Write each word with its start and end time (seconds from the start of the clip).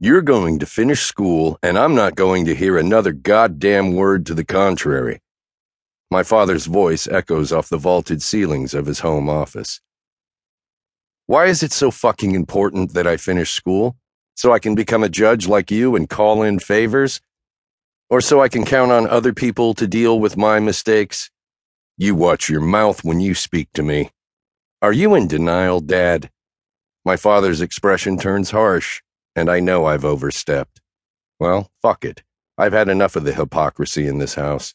You're 0.00 0.22
going 0.22 0.60
to 0.60 0.66
finish 0.66 1.02
school, 1.02 1.58
and 1.60 1.76
I'm 1.76 1.96
not 1.96 2.14
going 2.14 2.44
to 2.44 2.54
hear 2.54 2.78
another 2.78 3.10
goddamn 3.10 3.94
word 3.94 4.26
to 4.26 4.34
the 4.34 4.44
contrary. 4.44 5.20
My 6.08 6.22
father's 6.22 6.66
voice 6.66 7.08
echoes 7.08 7.52
off 7.52 7.68
the 7.68 7.78
vaulted 7.78 8.22
ceilings 8.22 8.74
of 8.74 8.86
his 8.86 9.00
home 9.00 9.28
office. 9.28 9.80
Why 11.26 11.46
is 11.46 11.64
it 11.64 11.72
so 11.72 11.90
fucking 11.90 12.36
important 12.36 12.94
that 12.94 13.08
I 13.08 13.16
finish 13.16 13.50
school? 13.50 13.96
So 14.36 14.52
I 14.52 14.60
can 14.60 14.76
become 14.76 15.02
a 15.02 15.08
judge 15.08 15.48
like 15.48 15.68
you 15.68 15.96
and 15.96 16.08
call 16.08 16.44
in 16.44 16.60
favors? 16.60 17.20
Or 18.08 18.20
so 18.20 18.40
I 18.40 18.48
can 18.48 18.64
count 18.64 18.92
on 18.92 19.08
other 19.08 19.32
people 19.32 19.74
to 19.74 19.88
deal 19.88 20.20
with 20.20 20.36
my 20.36 20.60
mistakes? 20.60 21.28
You 21.96 22.14
watch 22.14 22.48
your 22.48 22.60
mouth 22.60 23.02
when 23.02 23.18
you 23.18 23.34
speak 23.34 23.68
to 23.74 23.82
me. 23.82 24.10
Are 24.80 24.92
you 24.92 25.16
in 25.16 25.26
denial, 25.26 25.80
Dad? 25.80 26.30
My 27.04 27.16
father's 27.16 27.60
expression 27.60 28.16
turns 28.16 28.52
harsh, 28.52 29.02
and 29.38 29.48
I 29.48 29.60
know 29.60 29.86
I've 29.86 30.04
overstepped. 30.04 30.80
Well, 31.38 31.70
fuck 31.80 32.04
it. 32.04 32.24
I've 32.58 32.72
had 32.72 32.88
enough 32.88 33.14
of 33.14 33.24
the 33.24 33.32
hypocrisy 33.32 34.08
in 34.08 34.18
this 34.18 34.34
house. 34.34 34.74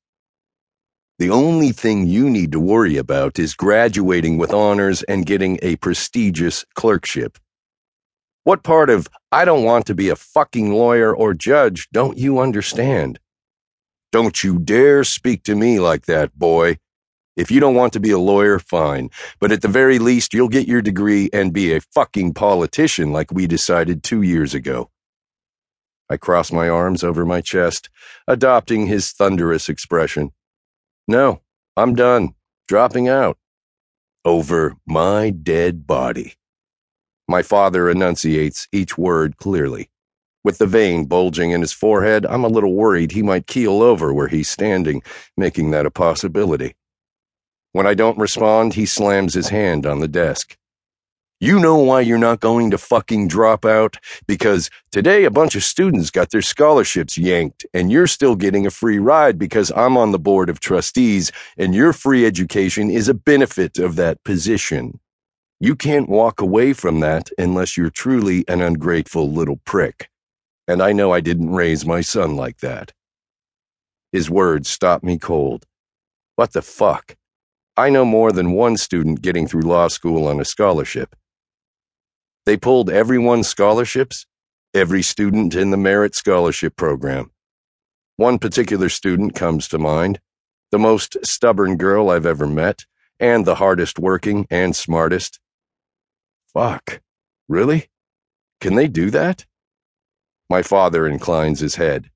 The 1.19 1.29
only 1.29 1.71
thing 1.71 2.07
you 2.07 2.29
need 2.29 2.53
to 2.53 2.59
worry 2.59 2.97
about 2.97 3.37
is 3.37 3.53
graduating 3.53 4.37
with 4.37 4.53
honors 4.53 5.03
and 5.03 5.25
getting 5.25 5.59
a 5.61 5.75
prestigious 5.75 6.65
clerkship. 6.73 7.37
What 8.45 8.63
part 8.63 8.89
of 8.89 9.07
I 9.31 9.45
don't 9.45 9.63
want 9.63 9.85
to 9.87 9.95
be 9.95 10.09
a 10.09 10.15
fucking 10.15 10.73
lawyer 10.73 11.15
or 11.15 11.33
judge 11.33 11.89
don't 11.91 12.17
you 12.17 12.39
understand? 12.39 13.19
Don't 14.11 14.43
you 14.43 14.59
dare 14.59 15.03
speak 15.03 15.43
to 15.43 15.55
me 15.55 15.79
like 15.79 16.05
that, 16.05 16.37
boy. 16.37 16.77
If 17.35 17.49
you 17.49 17.59
don't 17.59 17.75
want 17.75 17.93
to 17.93 17.99
be 17.99 18.11
a 18.11 18.19
lawyer, 18.19 18.59
fine. 18.59 19.09
But 19.39 19.51
at 19.51 19.61
the 19.61 19.67
very 19.67 19.97
least, 19.97 20.33
you'll 20.33 20.49
get 20.49 20.67
your 20.67 20.81
degree 20.81 21.29
and 21.33 21.51
be 21.51 21.73
a 21.73 21.81
fucking 21.81 22.33
politician 22.33 23.11
like 23.11 23.31
we 23.31 23.47
decided 23.47 24.03
two 24.03 24.21
years 24.21 24.53
ago. 24.53 24.91
I 26.09 26.17
cross 26.17 26.51
my 26.51 26.69
arms 26.69 27.03
over 27.03 27.25
my 27.25 27.41
chest, 27.41 27.89
adopting 28.27 28.85
his 28.85 29.11
thunderous 29.11 29.67
expression. 29.67 30.31
No, 31.07 31.41
I'm 31.75 31.95
done. 31.95 32.35
Dropping 32.67 33.07
out. 33.07 33.37
Over 34.23 34.75
my 34.85 35.31
dead 35.31 35.87
body. 35.87 36.35
My 37.27 37.41
father 37.41 37.89
enunciates 37.89 38.67
each 38.71 38.95
word 38.97 39.37
clearly. 39.37 39.89
With 40.43 40.59
the 40.59 40.67
vein 40.67 41.05
bulging 41.05 41.51
in 41.51 41.61
his 41.61 41.73
forehead, 41.73 42.25
I'm 42.27 42.43
a 42.43 42.49
little 42.49 42.75
worried 42.75 43.11
he 43.11 43.23
might 43.23 43.47
keel 43.47 43.81
over 43.81 44.13
where 44.13 44.27
he's 44.27 44.49
standing, 44.49 45.01
making 45.35 45.71
that 45.71 45.85
a 45.85 45.91
possibility. 45.91 46.75
When 47.73 47.87
I 47.87 47.95
don't 47.95 48.19
respond, 48.19 48.75
he 48.75 48.85
slams 48.85 49.33
his 49.33 49.49
hand 49.49 49.87
on 49.87 49.99
the 49.99 50.07
desk. 50.07 50.57
You 51.39 51.59
know 51.59 51.75
why 51.75 52.01
you're 52.01 52.19
not 52.19 52.39
going 52.39 52.69
to 52.71 52.77
fucking 52.77 53.27
drop 53.27 53.65
out? 53.65 53.97
Because 54.27 54.69
today 54.91 55.25
a 55.25 55.31
bunch 55.31 55.55
of 55.55 55.63
students 55.63 56.11
got 56.11 56.29
their 56.29 56.43
scholarships 56.43 57.17
yanked, 57.17 57.65
and 57.73 57.91
you're 57.91 58.07
still 58.07 58.35
getting 58.35 58.67
a 58.67 58.71
free 58.71 58.99
ride 58.99 59.39
because 59.39 59.71
I'm 59.75 59.97
on 59.97 60.11
the 60.11 60.19
board 60.19 60.49
of 60.49 60.59
trustees, 60.59 61.31
and 61.57 61.73
your 61.73 61.93
free 61.93 62.25
education 62.25 62.91
is 62.91 63.09
a 63.09 63.13
benefit 63.13 63.79
of 63.79 63.95
that 63.95 64.23
position. 64.23 64.99
You 65.59 65.75
can't 65.75 66.07
walk 66.07 66.39
away 66.39 66.73
from 66.73 66.99
that 66.99 67.29
unless 67.39 67.75
you're 67.75 67.89
truly 67.89 68.45
an 68.47 68.61
ungrateful 68.61 69.31
little 69.31 69.59
prick. 69.65 70.09
And 70.67 70.81
I 70.81 70.93
know 70.93 71.11
I 71.11 71.21
didn't 71.21 71.49
raise 71.49 71.85
my 71.85 72.01
son 72.01 72.35
like 72.35 72.59
that. 72.59 72.93
His 74.11 74.29
words 74.29 74.69
stopped 74.69 75.03
me 75.03 75.17
cold. 75.17 75.65
What 76.35 76.53
the 76.53 76.61
fuck? 76.61 77.17
I 77.75 77.89
know 77.89 78.05
more 78.05 78.31
than 78.31 78.51
one 78.51 78.77
student 78.77 79.21
getting 79.21 79.47
through 79.47 79.61
law 79.61 79.87
school 79.87 80.27
on 80.27 80.39
a 80.39 80.45
scholarship. 80.45 81.15
They 82.45 82.55
pulled 82.55 82.89
everyone's 82.89 83.47
scholarships, 83.47 84.27
every 84.75 85.01
student 85.01 85.55
in 85.55 85.71
the 85.71 85.77
Merit 85.77 86.13
Scholarship 86.13 86.75
Program. 86.75 87.31
One 88.17 88.37
particular 88.37 88.89
student 88.89 89.33
comes 89.33 89.67
to 89.69 89.79
mind, 89.79 90.19
the 90.71 90.77
most 90.77 91.17
stubborn 91.23 91.77
girl 91.77 92.11
I've 92.11 92.27
ever 92.27 92.45
met, 92.45 92.85
and 93.19 93.43
the 93.43 93.55
hardest 93.55 93.97
working 93.97 94.45
and 94.51 94.75
smartest. 94.75 95.39
Fuck. 96.53 97.01
Really? 97.47 97.89
Can 98.61 98.75
they 98.75 98.87
do 98.87 99.09
that? 99.09 99.45
My 100.47 100.61
father 100.61 101.07
inclines 101.07 101.59
his 101.59 101.75
head. 101.75 102.11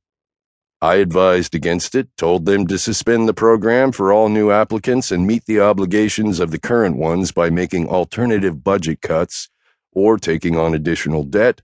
I 0.81 0.95
advised 0.95 1.55
against 1.55 1.95
it, 1.95 2.07
told 2.17 2.45
them 2.45 2.67
to 2.67 2.77
suspend 2.77 3.27
the 3.27 3.33
program 3.33 3.91
for 3.91 4.13
all 4.13 4.29
new 4.29 4.51
applicants 4.51 5.11
and 5.11 5.25
meet 5.25 5.45
the 5.45 5.59
obligations 5.59 6.39
of 6.39 6.51
the 6.51 6.59
current 6.59 6.97
ones 6.97 7.31
by 7.31 7.49
making 7.49 7.87
alternative 7.87 8.63
budget 8.63 9.01
cuts 9.01 9.49
or 9.91 10.17
taking 10.17 10.55
on 10.55 10.75
additional 10.75 11.23
debt, 11.23 11.61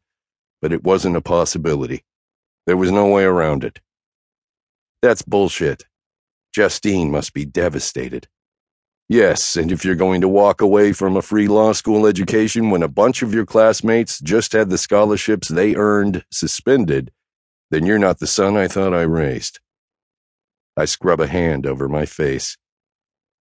but 0.63 0.73
it 0.73 0.83
wasn't 0.83 1.15
a 1.15 1.21
possibility. 1.21 2.03
There 2.65 2.77
was 2.77 2.91
no 2.91 3.07
way 3.07 3.23
around 3.23 3.63
it. 3.63 3.81
That's 5.03 5.21
bullshit. 5.21 5.83
Justine 6.51 7.11
must 7.11 7.33
be 7.33 7.45
devastated. 7.45 8.27
Yes, 9.09 9.55
and 9.55 9.71
if 9.71 9.85
you're 9.85 9.95
going 9.95 10.21
to 10.21 10.27
walk 10.27 10.59
away 10.59 10.91
from 10.91 11.15
a 11.15 11.21
free 11.21 11.47
law 11.47 11.73
school 11.73 12.07
education 12.07 12.71
when 12.71 12.81
a 12.81 12.87
bunch 12.87 13.21
of 13.21 13.31
your 13.31 13.45
classmates 13.45 14.19
just 14.19 14.53
had 14.53 14.71
the 14.71 14.77
scholarships 14.79 15.49
they 15.49 15.75
earned 15.75 16.25
suspended, 16.31 17.11
then 17.73 17.85
you're 17.87 17.97
not 17.97 18.19
the 18.19 18.27
son 18.27 18.55
I 18.55 18.67
thought 18.67 18.93
I 18.93 19.01
raised. 19.01 19.59
I 20.77 20.85
scrub 20.85 21.19
a 21.19 21.27
hand 21.27 21.65
over 21.65 21.89
my 21.89 22.05
face. 22.05 22.55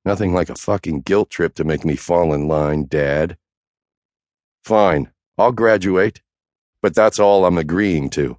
Nothing 0.06 0.34
like 0.34 0.50
a 0.50 0.56
fucking 0.56 1.02
guilt 1.02 1.30
trip 1.30 1.53
to 1.56 1.66
make 1.66 1.84
me 1.84 1.96
fall 1.97 2.34
in 2.34 2.47
line, 2.47 2.86
Dad. 2.86 3.38
Fine, 4.64 5.12
I'll 5.38 5.52
graduate. 5.52 6.22
But 6.81 6.96
that's 6.96 7.19
all 7.19 7.46
I'm 7.46 7.58
agreeing 7.58 8.09
to. 8.12 8.38